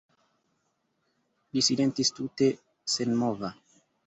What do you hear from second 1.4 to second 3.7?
Li silentis tute senmova.